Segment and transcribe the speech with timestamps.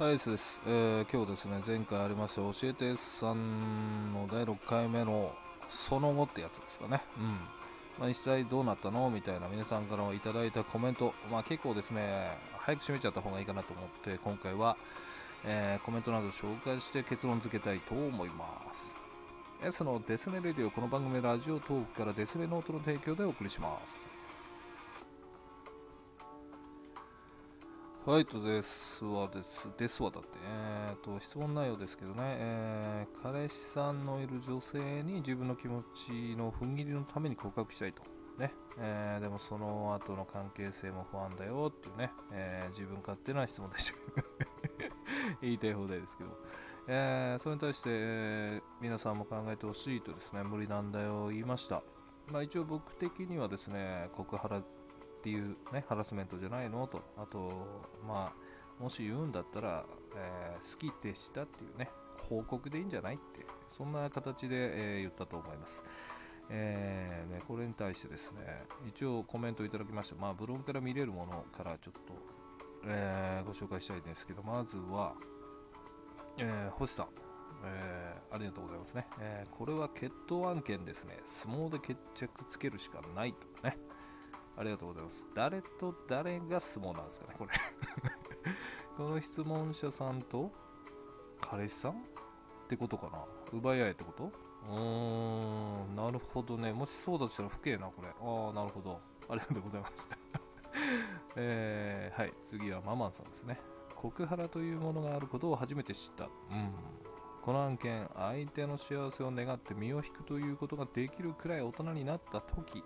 [0.00, 0.58] はい、です。
[0.66, 5.30] えー今日ですね、前回ありました教えてさんの第6回目の
[5.70, 7.02] その後ってやつですかね。
[7.18, 7.26] うん。
[7.98, 12.30] まあ、一体どうなったのみたいな皆さんからいただいたコメント、まあ結構ですね、
[12.60, 14.78] 早く締めちゃった方がいいかなと思って、今回は、
[15.44, 18.46] えーコメントなど紹介して結論付けたいと思いま
[19.60, 19.68] す。
[19.68, 24.19] S のデスネレディオ、この番組ラジオトークからデスネノートの提供でお送りします。
[28.06, 29.68] はいとですわです。
[29.76, 30.28] ですわだって。
[30.42, 38.02] えー、と、質問内容ですけどね、えー彼氏さんのいる女性に自分の気持ちの踏ん切りのために告白したいと。
[38.38, 38.52] ね。
[38.78, 43.98] えーでもその後の関係性も不安だよっていうね、え自分勝手な質問でした。
[45.42, 46.30] 言いたい放題ですけど。
[46.88, 51.82] えそれに対して、え皆さんも考えてほしいとですね、無理なんだよ言いました。
[52.32, 54.62] まあ一応僕的にはですね、告ハラ
[55.20, 56.86] っていうね、ハラスメントじゃないの？
[56.86, 57.50] と、あと、
[58.08, 59.84] まあ、もし言うんだったら、
[60.16, 65.84] えー好きでしたっていうね、報告でいいんじゃないって、そんな形で、えー言ったと思います。
[66.48, 70.16] えーね、これに対してですね、一応コメントいただきました。
[70.16, 72.14] まあ、ブログから見れるものからちょっと、
[72.86, 75.12] えーご紹介したいんですけど、まずは、
[76.38, 77.08] え星さん、
[77.66, 81.18] えーありがとうございますね、えーこれは決闘案件ですね。
[81.26, 83.76] 相撲で決着つけるしかないとね。
[84.60, 85.26] ありがとうございます。
[85.34, 87.52] 誰と誰が相撲なんですかね、これ。
[88.94, 90.52] この質問者さんと
[91.40, 91.94] 彼氏さんっ
[92.68, 94.24] てことかな奪い合いってこと？
[94.24, 96.74] うーん、なるほどね。
[96.74, 98.08] もしそうだとしたら不敬な、これ。
[98.08, 99.00] ああ、なるほど。
[99.30, 100.18] ありがとうございました。
[101.36, 103.58] えーはい、次はママンさんですね。
[103.96, 106.26] 告ハラというものがあることを初めて知った。
[106.26, 106.30] うん。
[107.40, 112.84] この案件、相手の幸せを願って身を引くということができるくらい大人になった時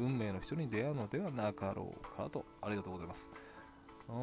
[0.00, 2.44] 運命の人に出会うのではなかろうかと。
[2.62, 3.28] ありがとうございます。
[4.08, 4.16] うん、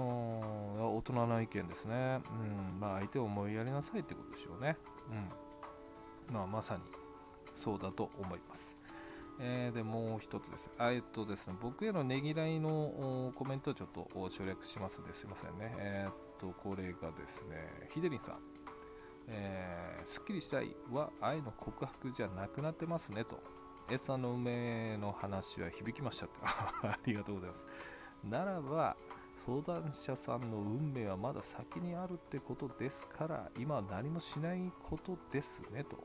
[0.98, 2.20] 大人な意見ですね。
[2.30, 4.76] うん、まあ相手を思いやりなさいってことでしょうね。
[6.30, 6.34] うん。
[6.34, 6.82] まあまさに
[7.56, 8.76] そうだと思います。
[9.40, 10.70] えーでもう一つです。
[10.78, 15.74] あえっとですね、僕へのねぎらいのコメントをちょっと省略しますのですいませんね。
[15.78, 18.36] えーっと、これがですね、ヒデリンさん。
[19.30, 23.40] えーすっきりしたいは愛の告白じゃなくなってますねと。
[23.90, 26.74] S さんの運命の話は響きましたか？
[26.84, 27.66] ありがとうございます。
[28.24, 28.98] ならば、
[29.46, 35.98] 相談者さんの運命はまだ先にあるってことですから、今は何もしないことですねと。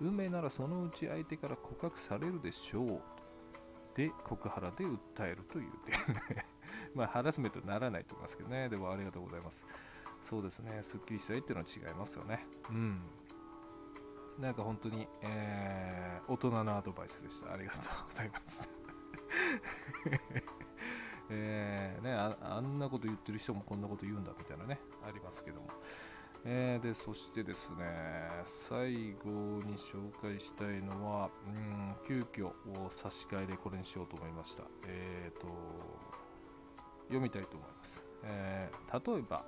[0.00, 0.08] うん。
[0.08, 3.02] 運命ならそのうち相手から告白されるでしょう。
[3.94, 5.98] で、告ハラで訴えるという点。
[6.94, 8.68] まあ、ハラスメントにならないと思いますけどね。
[8.68, 9.66] でもありがとうございます。
[10.22, 12.46] そうですね、すっきりしたいっていうのは違いますよね。
[12.70, 13.00] うん。
[14.38, 17.52] なんか本当に、えー大人のアドバイスでした。
[17.52, 18.68] ありがとうございます。
[21.30, 25.68] えーねあ、あんなこと言ってる人もこんなこと言うんだみたいなね、ありますけども。
[26.44, 29.30] えーで、そしてですね、最後
[29.62, 32.50] に紹介したいのは、うん、急遽
[32.90, 34.64] 差し替えでこれにしようと思いました。
[34.86, 35.46] えーと、
[37.04, 38.04] 読みたいと思います。
[38.24, 39.44] えー例えば、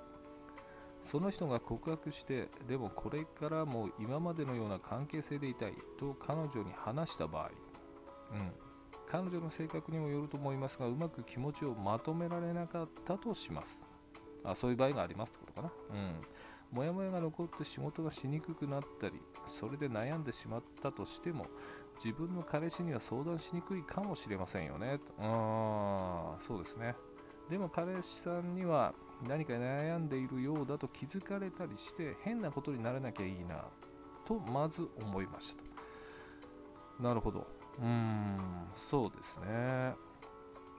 [1.09, 7.49] その人が告白して、でもこれからも今までのような関係性でいたいと彼女に話した場合、
[8.33, 8.51] うん、
[9.09, 13.85] 彼女の性格にもよると思いますが、うまく気持ちをまとめられなかったとします。
[14.43, 15.97] あそういう場合がありますってことかな。
[15.97, 16.21] うん。
[16.71, 21.47] もやもやが残って仕事がしにくくなったり、それで悩んでしまったとしても、
[21.95, 24.99] 自分の彼氏には相談しにくいかもしれませんよね。
[25.17, 26.95] あーそうですね。
[27.49, 28.93] でも彼氏さんには
[29.27, 33.65] 何か悩んでいるようだと気づかれたりして変なことにならなきゃいいな
[34.25, 37.03] とまず思いましたと。
[37.03, 37.47] なるほど。
[37.79, 38.37] うーん、
[38.75, 39.95] そうですね。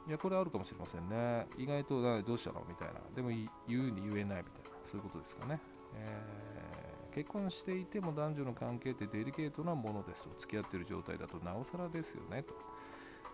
[0.07, 1.47] いや、これあるかもしれませんね。
[1.59, 3.01] 意外とどうしたのみたいな。
[3.15, 3.49] でも言
[3.87, 4.79] うに言えないみたいな。
[4.85, 5.61] そういうことですかね。
[5.95, 10.31] えー結婚していても男女の関係ってデリケートなものですと。
[10.39, 12.55] 付き合ってる状態だとなおさらですよねと。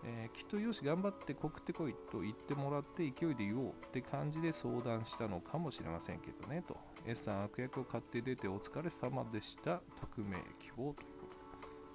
[0.04, 6.76] えーきっとよし頑張って告ってこいと言ってもらって勢いで言おうって感じで相談したのかもしれませんけどねと。
[7.06, 11.26] S さん悪役を買って出てお疲れ様でした匿名希望というこ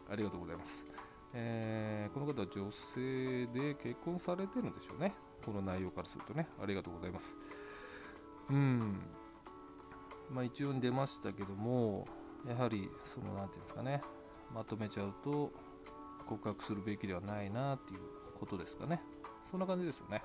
[0.07, 0.85] とありがとうございます、
[1.33, 5.13] えーこの方は女性で結婚されてるんでしょうね。
[5.45, 6.47] この内容からするとね。
[6.61, 7.35] ありがとうございます。
[8.49, 9.01] うん。
[10.29, 12.05] まあ一応に出ましたけども
[12.47, 14.01] やはりその何ていうんですかね。
[14.53, 15.51] まとめちゃうと
[16.31, 17.99] 告白するべきではないなっていう
[18.39, 19.01] ことですかね。
[19.49, 20.21] そんな感じですよね。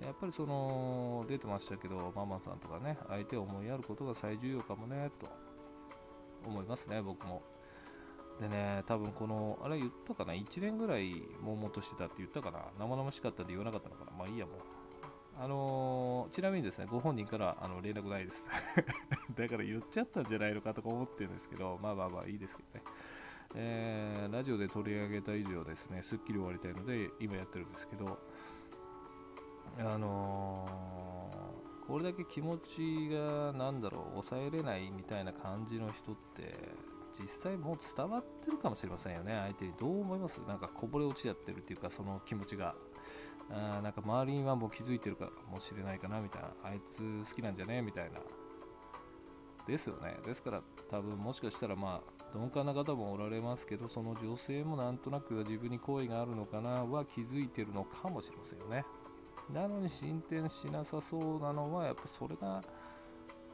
[0.00, 0.06] うん。
[0.06, 5.28] やっぱりその、出てましたけど、ママさんとかね、相手を思いやることが最重要かもね、と
[6.46, 7.42] 思いますね、僕も。
[8.40, 14.56] でね、多分この、あれ言ったかな、1年ぐらい悶々としてたって言ったかな、生々しかったんで言わなかったのかな、まあいいやもう。
[15.36, 18.48] あのー、ちなみにですね、ご本人からあの連絡ないです。
[19.34, 22.82] だから言っちゃったんじゃないのかとか思ってるんですけど、まあまあまあいいですけどね。
[23.56, 28.18] えー、ラジオで取り上げた以上ですね、すっきり終わりたいので、今やってるんですけど、
[29.78, 36.54] あのー、これだけ気持ちが、なんだろう、抑えれないみたいな感じの人って、
[37.20, 39.72] 実際もう伝わってるかもしれませんよね、相手に。
[39.78, 40.40] どう思います？
[40.48, 42.74] なんかこぼれ落ちちゃってるっていうか、その気持ちが。
[43.50, 46.98] あなんか周りにはもう気づいてるかもしれないかなみたいな、あいつ
[47.28, 47.82] 好きなんじゃね？
[47.82, 48.18] みたいな。
[49.66, 50.16] ですよね。
[50.24, 58.84] ですから多分もしかしたらまあ鈍感な方もおられますけど、その女性もなんとなく自分に好意があるのかなは気づいてるのかもしれませんよね。
[59.52, 62.62] なのに進展しなさそうなのはやっぱそれが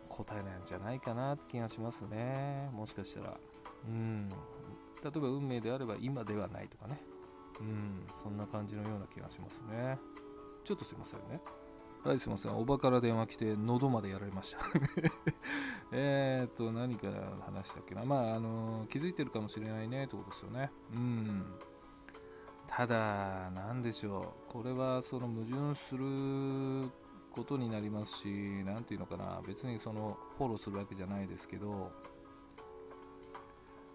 [0.08, 2.68] 答えなんじゃないかなって気がしますね。
[2.72, 3.36] もしかしたら。
[3.88, 4.28] うん。
[5.02, 7.00] 例えば運命であれば今ではないとかね。
[7.60, 9.98] うん、そんな感じのような気がしますね。
[10.64, 11.40] ちょっとすいませんね。
[12.02, 12.56] はい、すいません。
[12.56, 14.58] おばから電話来て、喉までやられました。
[15.92, 18.06] えっと、何から話したっけな。
[18.06, 20.70] まあ、あの、気づいてるかもしれないねってことですよね。
[20.94, 21.44] うん。
[22.66, 24.50] ただ、なんでしょう。
[24.50, 26.90] これは、その矛盾する
[27.32, 29.42] ことになりますし、なんていうのかな。
[29.46, 31.92] 別にその、フォローするわけじゃないですけど、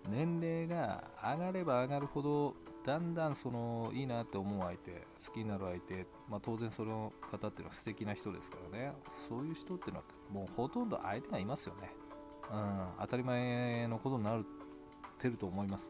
[0.09, 2.55] 年齢が上がれば上がるほど
[2.85, 4.91] だんだんそのいいなって思う相手
[5.25, 8.93] 好きになる相手、まあ、当然その方っていうのは素敵な人ですからね。
[9.27, 11.89] そういう人っていうのはもうほとんど相手がいますよね、
[12.51, 14.43] うん、当たり前のことになっ
[15.17, 15.89] てると思います。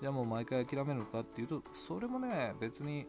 [0.00, 3.06] じゃあもう毎回諦めるのかっていうとそれもね別に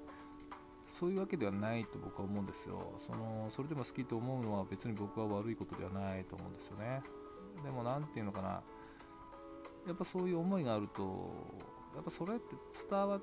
[0.85, 2.93] そういうわけではないと僕は思うんですよ。
[2.97, 7.01] そのそれでも好きと思うのは別に僕は悪いことではないと思うんですよね。
[7.63, 8.61] でも何て言うのかな。
[9.87, 11.33] やっぱそういう思いがあると
[11.95, 12.55] やっぱそれって
[12.89, 13.21] 伝わっ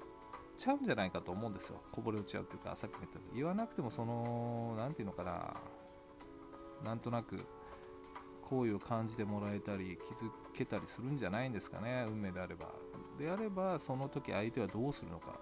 [0.57, 1.81] ちゃうんじゃないかと思うんですよ。
[1.93, 5.55] こぼれ落ちちゃうっていうかさっきも言った言わなくてもその何て言うのかな。
[6.85, 7.39] なんとなく
[8.43, 12.05] 好意を感じてもらえたり気づけたりするんじゃないんですかね。
[12.09, 12.69] 運命であれば。
[13.19, 15.39] であればその時相手はどうするのか。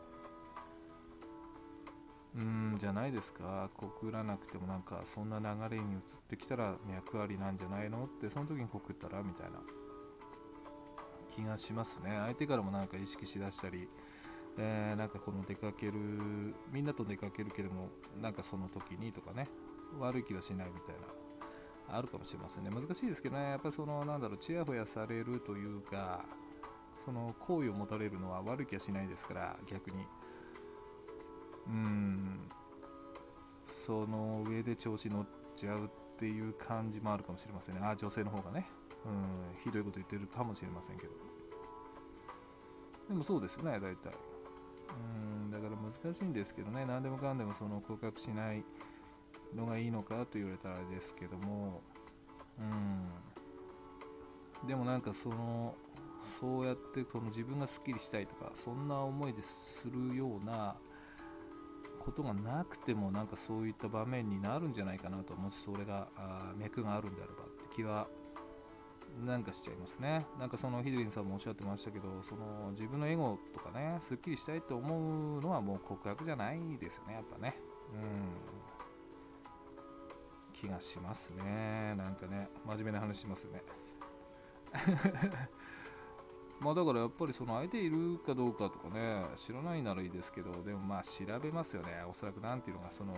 [2.36, 3.70] うんじゃないですか。
[3.74, 9.60] 告らなくてもなんかそんな流れに移ってきたら脈ありなんじゃないのってその時に告ったらみたいな。
[11.36, 12.18] 気がしますね。
[12.24, 13.88] 相手からもなんか意識しだしたり、
[14.58, 15.92] えー、なんかこの出かける
[16.72, 17.90] みんなと出かけるけども
[18.22, 19.46] なんかその時にとかね
[20.00, 20.94] 悪い気はしないみたい
[21.88, 22.70] なあるかもしれませんね。
[22.70, 23.50] 難しいですけどね。
[23.50, 26.24] やっぱそのなんだろうちやほやされるというか
[27.04, 30.06] その好意を持たれるのは悪い気はしないですから逆に。
[31.68, 32.48] うん。
[33.66, 37.80] その上で調子乗っちゃうっていう感じもあるかもしれませんね。
[37.82, 38.66] あ女性の方がね。
[39.06, 41.12] うんひどいこと言ってるかもしれませんけど。
[43.08, 43.96] でもそうですよね大体。
[44.90, 48.64] うんだから難しいんですけどね何でもかんでもその告白しない
[49.54, 51.82] のがいいのかと言われたらあれですけども。
[52.58, 53.06] うん。
[54.66, 55.74] でもなんかその
[56.40, 60.76] そうやってその自分がすっきりしたいとかそんな思いでするような
[62.00, 66.08] ことがなくてもなんかそういった場面になるんじゃないかなともしそれが
[66.56, 68.06] 脈があるんであればって気は
[69.24, 70.26] なんかしちゃいますね。
[70.38, 77.56] なんかそのヒデリンさんもおっしゃってましたけど、その自分のエゴとかね、すっきりしたいと思うのはもう告白じゃないですよね、やっぱね。
[77.94, 78.66] うん。
[80.52, 81.94] 気がしますね。
[81.96, 83.62] なんかね、真面目な話しますよね。
[86.60, 92.04] まあだからやっぱりその相手いるかどうかとかね、知らないならいいですけど、でもまあ調べますよね。
[92.08, 93.14] おそらく何ていうのが、その、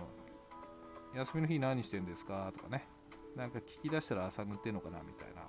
[1.13, 2.87] 休みの日何してんですかとかね。
[3.35, 5.47] なんか聞き出したら探ってんのかなみたいな。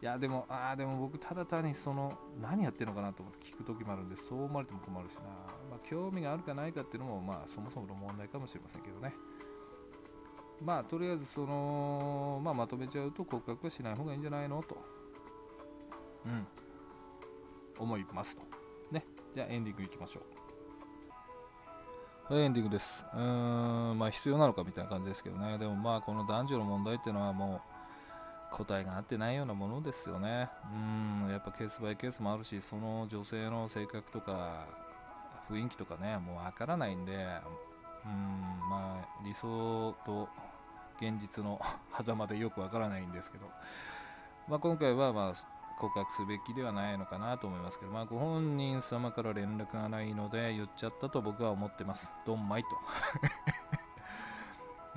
[0.00, 5.22] いやでもああでも僕ただ単にその何やってるのかなと思って聞く時もあるんでそう思われても困るしな、
[5.70, 9.12] まあ、興味があるかないかっていうのもまあそもそもの問題かもしれませんけどね。
[10.62, 14.76] まあとりあえずその、まあ、まとめちゃうと告白はしない方がいいんじゃないのと。
[16.26, 16.46] うん。
[17.78, 18.42] 思いますと。
[18.90, 19.04] ね。
[19.34, 20.20] じゃあエンディングいきましょ
[22.30, 22.34] う。
[22.34, 23.04] はいエンディングです。
[23.14, 25.58] うーんまあ必要なのかみたいな感じですけどね。
[25.58, 27.77] でもまあこの男女の問題っていうのはもう
[28.50, 30.48] 答えが合ってないようなものですよね。
[30.72, 34.66] うん、やっぱケースバイケースもあるし、その女性の性格とか
[35.50, 37.16] 雰囲気とかね、もうわからないんで、う
[38.08, 40.28] ん、まあ理想と
[41.00, 41.60] 現実の
[42.04, 43.46] 狭間でよくわからないんですけど、
[44.48, 45.34] まあ、今回はまあ
[45.78, 52.12] 告白すべきではないのかなと思いますけど、まあ、ご本人様から連絡がないので言っちゃったと僕は思ってます。
[52.26, 52.68] ドンマイと。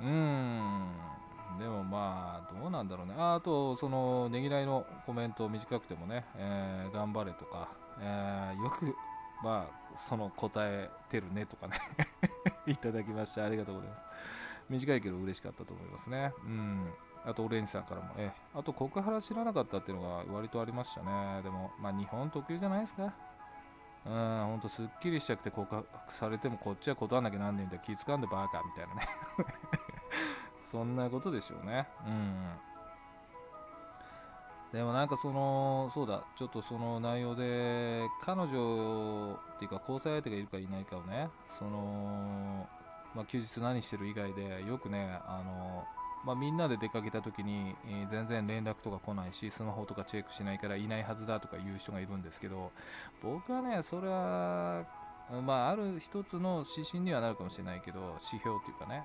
[0.00, 1.21] うーん。
[1.58, 3.14] でもまあ、どうなんだろうね。
[3.16, 7.68] あと、その、ねぎらいのコメント短くてもね、えー、頑張れとか、
[8.00, 8.94] えー、よく、
[9.42, 11.76] まあ、その答えてるねとかね
[12.66, 14.04] いただきましてありがとうございます。
[14.68, 16.32] 短いけど嬉しかったと思いますね。
[16.44, 16.92] うん。
[17.24, 21.42] あと、オレンジさんからも、えあと、告原知らなかったっていうのが割とありましたね。
[21.42, 23.12] でも、まあ、日本特有じゃないですか。
[24.04, 27.82] うん、ほんとすっきりしたくて告白されてもこっちは断らなきゃなんねえんだよ。
[27.84, 29.08] 気使うんでバカみたいなね
[30.72, 31.86] そんなことでしょうね。
[32.06, 32.32] うん。
[34.72, 42.66] でもなんかその、そうだ、ちょっとその内容で、彼女っていうか交際相手がいるかいないかをね、その、
[43.14, 45.84] まあ、休日何してる以外で、よくね、あの、
[46.24, 52.72] まあ、みんなで出かけた時に、えー、全然連絡とか来ないし、スマホとかチェックしないからいないはずだとか言う人がいるんですけど、
[53.22, 54.86] 僕はね、それは、
[55.44, 59.04] まあ、ある一つの指針にはなるかもしれないけど、指標っていうかね、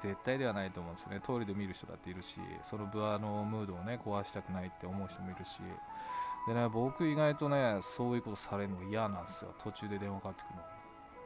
[0.00, 1.20] 絶対ではないと思うんですね。
[1.20, 5.60] 通りで見る人だっているし、その部アのムードをね、壊したくないって思う人もいるし、
[6.46, 9.54] でね、僕意外とね、そういうことされるの嫌なんですよ。
[9.58, 10.56] 途中で電話かかってくる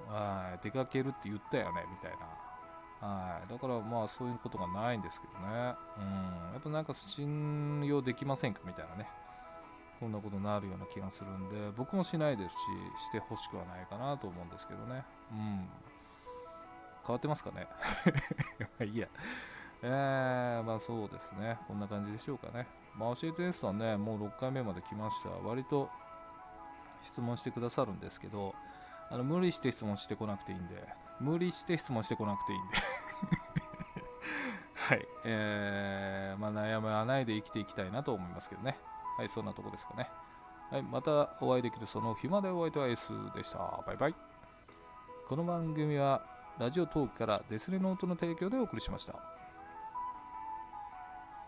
[0.09, 0.15] の。
[0.15, 3.07] はい、出かけるって言ったよね、みたいな。
[3.07, 5.49] はい、だからまあそういうことがないんですけどね。
[5.49, 9.09] うん、やっぱなんか信用できませんかみたいなね。
[9.99, 12.59] こんなことになるような気がするんで、僕もしないですし、
[13.09, 15.05] してほしくはないかなと思うんですけどね。
[15.31, 15.69] うん。
[17.07, 17.67] 変わってますかね？
[18.61, 19.09] まあいいや。
[19.83, 21.59] えー、まあそうですね。
[21.67, 22.67] こんな感じでしょうかね。
[22.95, 25.31] まあ教えて S さんね、もう6回目まで来ました。
[25.31, 25.89] 割と
[27.03, 28.55] 質問してくださるんですけど、
[29.11, 30.87] あの無理して質問してこなくていいんで、
[31.19, 32.77] 無理して質問してこなくていいんで
[34.89, 35.09] はい。
[35.25, 38.79] えー、まあ悩まないで生きていきたいなと思いますけどね。
[39.17, 40.11] はい、そんなとこですかね。
[40.71, 43.59] はい、またお会いできるその暇でお会いとは S でした。
[43.87, 44.15] バイバイ。
[45.29, 46.23] この番組は
[46.61, 49.15] ラジオトークからデスレノートの提供でお送りしました。